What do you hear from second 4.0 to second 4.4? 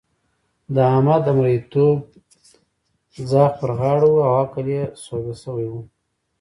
وو او